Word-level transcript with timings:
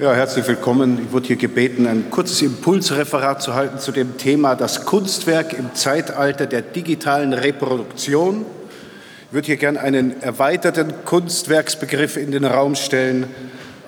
Ja, 0.00 0.14
herzlich 0.14 0.46
willkommen. 0.46 1.00
Ich 1.04 1.12
wurde 1.12 1.26
hier 1.26 1.36
gebeten, 1.36 1.86
ein 1.88 2.08
kurzes 2.08 2.40
Impulsreferat 2.42 3.42
zu 3.42 3.54
halten 3.54 3.80
zu 3.80 3.90
dem 3.90 4.16
Thema 4.16 4.54
das 4.54 4.84
Kunstwerk 4.84 5.52
im 5.52 5.74
Zeitalter 5.74 6.46
der 6.46 6.62
digitalen 6.62 7.32
Reproduktion. 7.32 8.46
Ich 9.26 9.32
würde 9.32 9.46
hier 9.46 9.56
gerne 9.56 9.80
einen 9.80 10.22
erweiterten 10.22 10.92
Kunstwerksbegriff 11.04 12.16
in 12.16 12.30
den 12.30 12.44
Raum 12.44 12.76
stellen, 12.76 13.26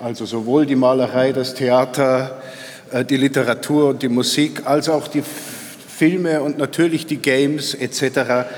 also 0.03 0.25
sowohl 0.25 0.65
die 0.65 0.75
Malerei, 0.75 1.31
das 1.31 1.53
Theater, 1.53 2.41
äh, 2.91 3.05
die 3.05 3.17
Literatur 3.17 3.91
und 3.91 4.03
die 4.03 4.09
Musik, 4.09 4.63
als 4.65 4.89
auch 4.89 5.07
die 5.07 5.23
Filme 5.87 6.41
und 6.41 6.57
natürlich 6.57 7.05
die 7.05 7.17
Games 7.17 7.73
etc. 7.73 8.49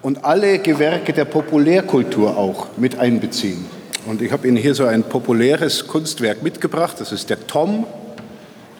und 0.00 0.24
alle 0.24 0.58
Gewerke 0.58 1.12
der 1.12 1.26
Populärkultur 1.26 2.34
auch 2.36 2.68
mit 2.78 2.98
einbeziehen. 2.98 3.77
Und 4.08 4.22
ich 4.22 4.32
habe 4.32 4.48
Ihnen 4.48 4.56
hier 4.56 4.74
so 4.74 4.86
ein 4.86 5.02
populäres 5.02 5.86
Kunstwerk 5.86 6.42
mitgebracht, 6.42 6.96
das 6.98 7.12
ist 7.12 7.28
der 7.28 7.46
Tom. 7.46 7.86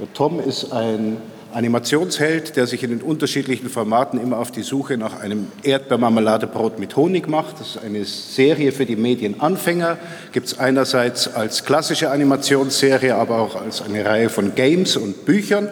Der 0.01 0.11
Tom 0.15 0.41
ist 0.41 0.73
ein 0.73 1.19
Animationsheld, 1.53 2.57
der 2.57 2.67
sich 2.67 2.83
in 2.83 2.89
den 2.89 3.03
unterschiedlichen 3.03 3.69
Formaten 3.69 4.19
immer 4.19 4.39
auf 4.39 4.53
die 4.53 4.63
Suche 4.63 4.97
nach 4.97 5.21
einem 5.21 5.49
Erdbeermarmeladebrot 5.65 6.79
mit 6.79 6.97
Honig 6.97 7.29
macht. 7.29 7.61
Das 7.61 7.77
ist 7.77 7.85
eine 7.85 8.07
Serie 8.07 8.73
für 8.73 8.87
die 8.87 8.97
Medienanfänger. 8.97 9.99
Gibt 10.33 10.47
es 10.47 10.59
einerseits 10.59 11.35
als 11.35 11.67
klassische 11.67 12.11
Animationsserie, 12.11 13.15
aber 13.15 13.41
auch 13.41 13.55
als 13.55 13.83
eine 13.83 14.07
Reihe 14.07 14.31
von 14.31 14.55
Games 14.55 14.97
und 14.97 15.27
Büchern. 15.27 15.69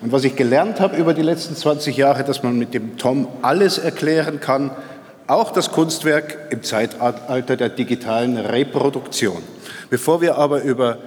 Und 0.00 0.12
was 0.12 0.24
ich 0.24 0.34
gelernt 0.34 0.80
habe 0.80 0.96
über 0.96 1.12
die 1.12 1.20
letzten 1.20 1.56
20 1.56 1.94
Jahre, 1.94 2.24
dass 2.24 2.42
man 2.42 2.56
mit 2.56 2.72
dem 2.72 2.96
Tom 2.96 3.28
alles 3.42 3.76
erklären 3.76 4.40
kann, 4.40 4.70
auch 5.28 5.52
das 5.52 5.70
Kunstwerk 5.70 6.48
im 6.50 6.62
Zeitalter 6.62 7.56
der 7.56 7.68
digitalen 7.68 8.38
Reproduktion. 8.38 9.42
Bevor 9.90 10.20
wir 10.22 10.36
aber 10.36 10.62
über 10.62 10.98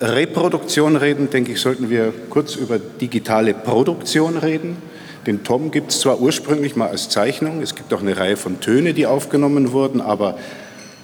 Reproduktion 0.00 0.96
reden, 0.96 1.30
denke 1.30 1.52
ich, 1.52 1.60
sollten 1.60 1.88
wir 1.88 2.12
kurz 2.30 2.56
über 2.56 2.78
digitale 2.78 3.54
Produktion 3.54 4.36
reden. 4.36 4.76
Den 5.26 5.44
Tom 5.44 5.70
gibt 5.70 5.92
es 5.92 6.00
zwar 6.00 6.20
ursprünglich 6.20 6.74
mal 6.74 6.88
als 6.88 7.08
Zeichnung, 7.08 7.62
es 7.62 7.76
gibt 7.76 7.94
auch 7.94 8.02
eine 8.02 8.16
Reihe 8.16 8.36
von 8.36 8.60
Töne, 8.60 8.92
die 8.92 9.06
aufgenommen 9.06 9.72
wurden, 9.72 10.00
aber 10.00 10.36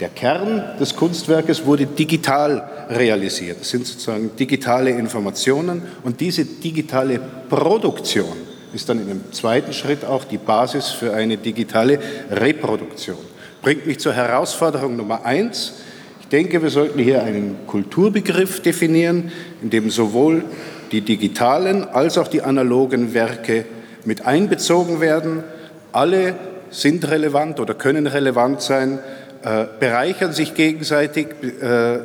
der 0.00 0.08
Kern 0.08 0.64
des 0.80 0.96
Kunstwerkes 0.96 1.64
wurde 1.66 1.86
digital 1.86 2.68
realisiert. 2.90 3.58
Es 3.62 3.70
sind 3.70 3.86
sozusagen 3.86 4.34
digitale 4.36 4.90
Informationen 4.90 5.82
und 6.02 6.20
diese 6.20 6.44
digitale 6.44 7.20
Produktion 7.48 8.49
ist 8.72 8.88
dann 8.88 9.00
in 9.00 9.10
einem 9.10 9.32
zweiten 9.32 9.72
Schritt 9.72 10.04
auch 10.04 10.24
die 10.24 10.38
Basis 10.38 10.88
für 10.88 11.12
eine 11.12 11.36
digitale 11.36 11.98
Reproduktion. 12.30 13.18
Bringt 13.62 13.86
mich 13.86 13.98
zur 13.98 14.12
Herausforderung 14.12 14.96
Nummer 14.96 15.24
eins. 15.24 15.74
Ich 16.20 16.28
denke, 16.28 16.62
wir 16.62 16.70
sollten 16.70 16.98
hier 16.98 17.22
einen 17.22 17.66
Kulturbegriff 17.66 18.60
definieren, 18.62 19.32
in 19.62 19.70
dem 19.70 19.90
sowohl 19.90 20.44
die 20.92 21.00
digitalen 21.00 21.84
als 21.84 22.18
auch 22.18 22.28
die 22.28 22.42
analogen 22.42 23.14
Werke 23.14 23.64
mit 24.04 24.26
einbezogen 24.26 25.00
werden. 25.00 25.44
Alle 25.92 26.34
sind 26.70 27.08
relevant 27.10 27.60
oder 27.60 27.74
können 27.74 28.06
relevant 28.06 28.62
sein 28.62 29.00
äh, 29.42 29.64
bereichern 29.78 30.34
sich 30.34 30.54
gegenseitig, 30.54 31.28
äh, 31.62 31.98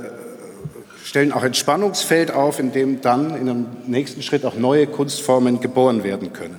stellen 1.16 1.32
auch 1.32 1.44
ein 1.44 1.54
Spannungsfeld 1.54 2.32
auf, 2.32 2.60
in 2.60 2.74
dem 2.74 3.00
dann 3.00 3.38
in 3.38 3.50
einem 3.50 3.68
nächsten 3.88 4.22
Schritt 4.22 4.44
auch 4.44 4.56
neue 4.56 4.86
Kunstformen 4.86 5.62
geboren 5.62 6.04
werden 6.04 6.34
können. 6.34 6.58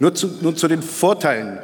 Nur 0.00 0.14
zu, 0.14 0.28
nur 0.42 0.54
zu 0.54 0.68
den 0.68 0.82
Vorteilen 0.82 1.58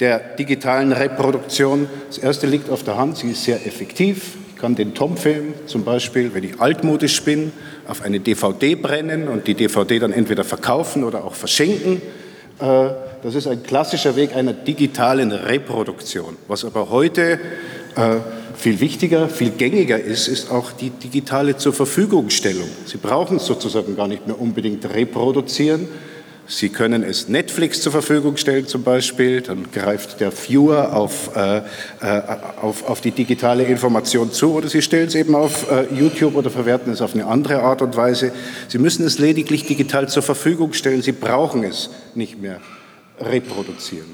der 0.00 0.18
digitalen 0.18 0.92
Reproduktion. 0.92 1.86
Das 2.06 2.16
erste 2.16 2.46
liegt 2.46 2.70
auf 2.70 2.84
der 2.84 2.96
Hand, 2.96 3.18
sie 3.18 3.32
ist 3.32 3.44
sehr 3.44 3.66
effektiv. 3.66 4.36
Ich 4.48 4.56
kann 4.56 4.76
den 4.76 4.94
Tom-Film 4.94 5.52
zum 5.66 5.84
Beispiel, 5.84 6.32
wenn 6.32 6.42
ich 6.42 6.58
altmodisch 6.58 7.22
bin, 7.22 7.52
auf 7.86 8.00
eine 8.00 8.18
DVD 8.18 8.74
brennen 8.74 9.28
und 9.28 9.46
die 9.46 9.52
DVD 9.52 9.98
dann 9.98 10.12
entweder 10.14 10.44
verkaufen 10.44 11.04
oder 11.04 11.22
auch 11.22 11.34
verschenken. 11.34 12.00
Äh, 12.60 12.88
das 13.22 13.34
ist 13.34 13.46
ein 13.46 13.62
klassischer 13.62 14.16
Weg 14.16 14.34
einer 14.34 14.54
digitalen 14.54 15.32
Reproduktion. 15.32 16.38
Was 16.48 16.64
aber 16.64 16.88
heute 16.88 17.38
äh, 17.94 18.16
viel 18.58 18.80
wichtiger, 18.80 19.28
viel 19.28 19.50
gängiger 19.50 20.00
ist, 20.00 20.28
ist 20.28 20.50
auch 20.50 20.72
die 20.72 20.90
digitale 20.90 21.56
zur 21.56 21.72
Verfügungstellung. 21.72 22.68
Sie 22.86 22.98
brauchen 22.98 23.36
es 23.36 23.46
sozusagen 23.46 23.96
gar 23.96 24.08
nicht 24.08 24.26
mehr 24.26 24.40
unbedingt 24.40 24.84
reproduzieren. 24.84 25.88
Sie 26.50 26.70
können 26.70 27.02
es 27.02 27.28
Netflix 27.28 27.82
zur 27.82 27.92
Verfügung 27.92 28.38
stellen 28.38 28.66
zum 28.66 28.82
Beispiel, 28.82 29.42
dann 29.42 29.70
greift 29.70 30.18
der 30.20 30.32
Viewer 30.32 30.96
auf, 30.96 31.36
äh, 31.36 31.58
äh, 31.58 31.62
auf, 32.62 32.88
auf 32.88 33.02
die 33.02 33.10
digitale 33.10 33.64
Information 33.64 34.32
zu 34.32 34.54
oder 34.54 34.66
Sie 34.66 34.80
stellen 34.80 35.08
es 35.08 35.14
eben 35.14 35.34
auf 35.34 35.70
äh, 35.70 35.84
YouTube 35.94 36.36
oder 36.36 36.48
verwerten 36.48 36.90
es 36.90 37.02
auf 37.02 37.12
eine 37.14 37.26
andere 37.26 37.60
Art 37.60 37.82
und 37.82 37.96
Weise. 37.96 38.32
Sie 38.68 38.78
müssen 38.78 39.04
es 39.04 39.18
lediglich 39.18 39.66
digital 39.66 40.08
zur 40.08 40.22
Verfügung 40.22 40.72
stellen, 40.72 41.02
Sie 41.02 41.12
brauchen 41.12 41.64
es 41.64 41.90
nicht 42.14 42.40
mehr 42.40 42.62
reproduzieren. 43.20 44.08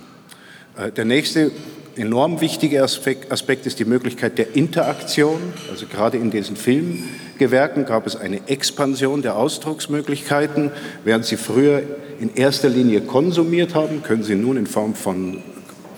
Äh, 0.76 0.90
der 0.90 1.04
nächste 1.04 1.52
enorm 1.96 2.40
wichtige 2.40 2.82
Aspekt, 2.82 3.30
Aspekt 3.32 3.66
ist 3.66 3.78
die 3.78 3.84
Möglichkeit 3.84 4.38
der 4.38 4.54
Interaktion. 4.54 5.40
Also 5.70 5.86
gerade 5.86 6.16
in 6.16 6.30
diesen 6.30 6.56
Filmgewerken 6.56 7.84
gab 7.84 8.06
es 8.06 8.16
eine 8.16 8.48
Expansion 8.48 9.22
der 9.22 9.36
Ausdrucksmöglichkeiten. 9.36 10.70
Während 11.04 11.24
Sie 11.24 11.36
früher 11.36 11.82
in 12.20 12.34
erster 12.34 12.68
Linie 12.68 13.00
konsumiert 13.00 13.74
haben, 13.74 14.02
können 14.02 14.22
Sie 14.22 14.34
nun 14.34 14.56
in 14.56 14.66
Form 14.66 14.94
von 14.94 15.42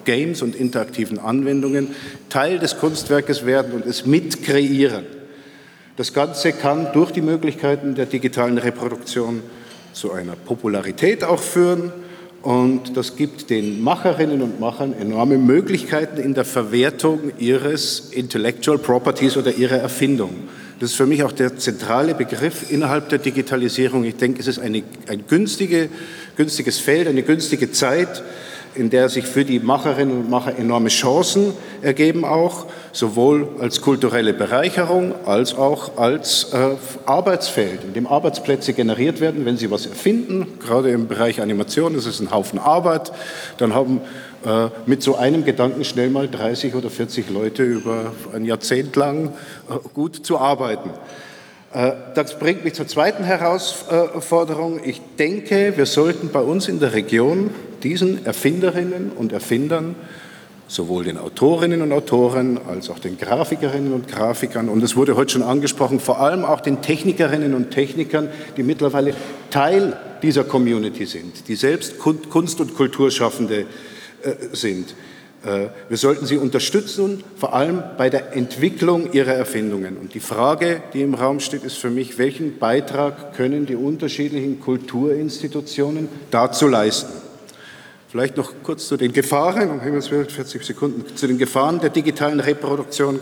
Games 0.04 0.42
und 0.42 0.54
interaktiven 0.54 1.18
Anwendungen 1.18 1.88
Teil 2.28 2.58
des 2.58 2.78
Kunstwerkes 2.78 3.44
werden 3.44 3.72
und 3.72 3.86
es 3.86 4.06
mitkreieren. 4.06 5.04
Das 5.96 6.12
Ganze 6.12 6.52
kann 6.52 6.88
durch 6.92 7.10
die 7.10 7.22
Möglichkeiten 7.22 7.94
der 7.94 8.06
digitalen 8.06 8.58
Reproduktion 8.58 9.42
zu 9.92 10.12
einer 10.12 10.36
Popularität 10.36 11.24
auch 11.24 11.40
führen 11.40 11.92
und 12.46 12.96
das 12.96 13.16
gibt 13.16 13.50
den 13.50 13.82
Macherinnen 13.82 14.40
und 14.40 14.60
Machern 14.60 14.92
enorme 14.92 15.36
Möglichkeiten 15.36 16.20
in 16.20 16.32
der 16.32 16.44
Verwertung 16.44 17.32
ihres 17.40 18.10
Intellectual 18.12 18.78
Properties 18.78 19.36
oder 19.36 19.52
ihrer 19.52 19.78
Erfindung. 19.78 20.30
Das 20.78 20.90
ist 20.90 20.96
für 20.96 21.06
mich 21.06 21.24
auch 21.24 21.32
der 21.32 21.56
zentrale 21.56 22.14
Begriff 22.14 22.70
innerhalb 22.70 23.08
der 23.08 23.18
Digitalisierung. 23.18 24.04
Ich 24.04 24.14
denke, 24.14 24.38
es 24.38 24.46
ist 24.46 24.60
eine, 24.60 24.84
ein 25.08 25.24
günstige, 25.26 25.88
günstiges 26.36 26.78
Feld, 26.78 27.08
eine 27.08 27.24
günstige 27.24 27.72
Zeit, 27.72 28.22
in 28.76 28.90
der 28.90 29.08
sich 29.08 29.26
für 29.26 29.44
die 29.44 29.58
Macherinnen 29.58 30.18
und 30.18 30.30
Macher 30.30 30.58
enorme 30.58 30.88
Chancen 30.88 31.52
ergeben, 31.82 32.24
auch 32.24 32.66
sowohl 32.92 33.48
als 33.60 33.80
kulturelle 33.80 34.32
Bereicherung 34.32 35.14
als 35.24 35.54
auch 35.54 35.96
als 35.98 36.52
äh, 36.52 36.76
Arbeitsfeld, 37.06 37.84
in 37.84 37.94
dem 37.94 38.06
Arbeitsplätze 38.06 38.72
generiert 38.72 39.20
werden, 39.20 39.44
wenn 39.44 39.56
sie 39.56 39.70
was 39.70 39.86
erfinden. 39.86 40.58
Gerade 40.60 40.90
im 40.90 41.08
Bereich 41.08 41.40
Animation 41.40 41.94
ist 41.94 42.06
es 42.06 42.20
ein 42.20 42.30
Haufen 42.30 42.58
Arbeit. 42.58 43.12
Dann 43.58 43.74
haben 43.74 44.00
äh, 44.44 44.68
mit 44.86 45.02
so 45.02 45.16
einem 45.16 45.44
Gedanken 45.44 45.84
schnell 45.84 46.10
mal 46.10 46.28
30 46.28 46.74
oder 46.74 46.90
40 46.90 47.30
Leute 47.30 47.62
über 47.64 48.12
ein 48.32 48.44
Jahrzehnt 48.44 48.94
lang 48.96 49.28
äh, 49.68 49.78
gut 49.92 50.24
zu 50.24 50.38
arbeiten. 50.38 50.90
Äh, 51.72 51.92
das 52.14 52.38
bringt 52.38 52.64
mich 52.64 52.74
zur 52.74 52.86
zweiten 52.86 53.24
Herausforderung. 53.24 54.80
Ich 54.84 55.00
denke, 55.18 55.74
wir 55.76 55.86
sollten 55.86 56.30
bei 56.30 56.40
uns 56.40 56.68
in 56.68 56.80
der 56.80 56.92
Region 56.92 57.50
diesen 57.82 58.24
Erfinderinnen 58.24 59.10
und 59.10 59.32
Erfindern, 59.32 59.94
sowohl 60.68 61.04
den 61.04 61.18
Autorinnen 61.18 61.82
und 61.82 61.92
Autoren 61.92 62.58
als 62.68 62.90
auch 62.90 62.98
den 62.98 63.18
Grafikerinnen 63.18 63.92
und 63.92 64.08
Grafikern, 64.08 64.68
und 64.68 64.82
es 64.82 64.96
wurde 64.96 65.16
heute 65.16 65.32
schon 65.32 65.42
angesprochen, 65.42 66.00
vor 66.00 66.20
allem 66.20 66.44
auch 66.44 66.60
den 66.60 66.82
Technikerinnen 66.82 67.54
und 67.54 67.70
Technikern, 67.70 68.28
die 68.56 68.62
mittlerweile 68.62 69.14
Teil 69.50 69.96
dieser 70.22 70.44
Community 70.44 71.06
sind, 71.06 71.48
die 71.48 71.54
selbst 71.54 71.98
Kunst- 71.98 72.60
und 72.60 72.74
Kulturschaffende 72.74 73.66
äh, 74.22 74.34
sind. 74.52 74.94
Äh, 75.44 75.68
wir 75.88 75.96
sollten 75.96 76.26
sie 76.26 76.36
unterstützen, 76.36 77.22
vor 77.36 77.54
allem 77.54 77.82
bei 77.96 78.10
der 78.10 78.34
Entwicklung 78.34 79.12
ihrer 79.12 79.34
Erfindungen. 79.34 79.96
Und 79.96 80.14
die 80.14 80.20
Frage, 80.20 80.82
die 80.92 81.02
im 81.02 81.14
Raum 81.14 81.38
steht, 81.38 81.62
ist 81.62 81.76
für 81.76 81.90
mich, 81.90 82.18
welchen 82.18 82.58
Beitrag 82.58 83.34
können 83.34 83.66
die 83.66 83.76
unterschiedlichen 83.76 84.60
Kulturinstitutionen 84.60 86.08
dazu 86.32 86.66
leisten? 86.66 87.25
Vielleicht 88.16 88.38
noch 88.38 88.54
kurz 88.62 88.88
zu 88.88 88.96
den 88.96 89.12
Gefahren, 89.12 89.70
um 89.70 89.82
Himmels 89.82 90.10
Willen 90.10 90.26
40 90.26 90.64
Sekunden, 90.64 91.04
zu 91.16 91.26
den 91.26 91.36
Gefahren 91.36 91.80
der 91.80 91.90
digitalen 91.90 92.40
Reproduktion. 92.40 93.20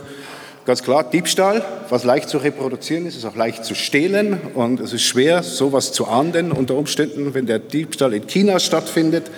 Ganz 0.67 0.85
klar, 0.85 1.03
Diebstahl, 1.03 1.65
was 1.89 2.05
leicht 2.05 2.29
zu 2.29 2.39
reproduzieren 2.39 3.05
ist, 3.05 3.17
ist 3.17 3.25
auch 3.25 3.35
leicht 3.35 3.65
zu 3.65 3.75
stehlen 3.75 4.39
und 4.55 4.79
es 4.79 4.93
ist 4.93 5.03
schwer, 5.03 5.43
sowas 5.43 5.91
zu 5.91 6.07
ahnden 6.07 6.53
unter 6.53 6.77
Umständen, 6.77 7.35
wenn 7.35 7.47
der 7.47 7.59
Diebstahl 7.59 8.15
in 8.15 8.29
China 8.29 8.61
stattfindet. 8.61 9.33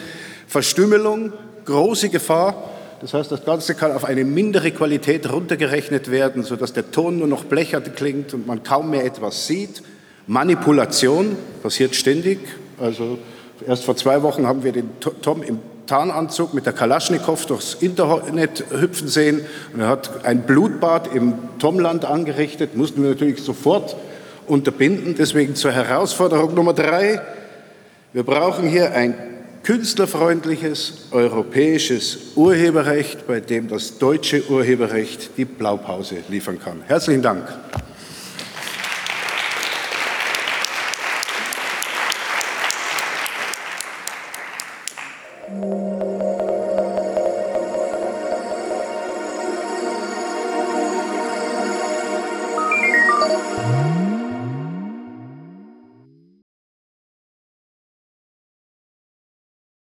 Verstümmelung, 0.47 1.33
große 1.65 2.11
Gefahr. 2.11 2.71
Das 3.01 3.15
heißt, 3.15 3.33
das 3.33 3.47
Ganze 3.47 3.75
kann 3.75 3.93
auf 3.93 4.05
eine 4.05 4.27
mindere 4.27 4.73
Qualität 4.73 5.33
runtergerechnet 5.33 6.11
werden, 6.11 6.43
sodass 6.43 6.75
der 6.75 6.91
Ton 6.91 7.17
nur 7.19 7.29
noch 7.29 7.45
blechert 7.45 7.97
klingt 7.97 8.35
und 8.35 8.47
man 8.47 8.63
kaum 8.63 8.91
mehr 8.91 9.07
etwas 9.07 9.47
sieht. 9.47 9.83
Manipulation 10.27 11.35
passiert 11.63 11.95
ständig. 11.95 12.41
Also 12.79 13.19
erst 13.67 13.85
vor 13.85 13.97
zwei 13.97 14.23
Wochen 14.23 14.47
haben 14.47 14.65
wir 14.65 14.73
den 14.73 14.91
Tom 15.23 15.43
im 15.43 15.61
Tarnanzug 15.87 16.53
mit 16.53 16.67
der 16.67 16.73
Kalaschnikow 16.73 17.47
durchs 17.47 17.75
Internet 17.75 18.65
hüpfen 18.71 19.07
sehen 19.07 19.43
und 19.73 19.81
er 19.81 19.89
hat 19.89 20.25
ein 20.25 20.43
Blutbad 20.43 21.15
im 21.15 21.35
Tomland 21.61 22.05
angerichtet, 22.05 22.77
mussten 22.77 23.03
wir 23.03 23.11
natürlich 23.11 23.43
sofort 23.43 23.97
unterbinden. 24.47 25.15
Deswegen 25.17 25.55
zur 25.55 25.73
Herausforderung 25.73 26.55
Nummer 26.55 26.73
drei. 26.73 27.21
Wir 28.13 28.23
brauchen 28.23 28.69
hier 28.69 28.93
ein 28.93 29.15
künstlerfreundliches 29.63 31.09
europäisches 31.11 32.19
Urheberrecht, 32.37 33.27
bei 33.27 33.41
dem 33.41 33.69
das 33.69 33.99
deutsche 33.99 34.49
Urheberrecht 34.49 35.31
die 35.37 35.45
Blaupause 35.45 36.17
liefern 36.29 36.59
kann. 36.59 36.83
Herzlichen 36.87 37.23
Dank. 37.23 37.43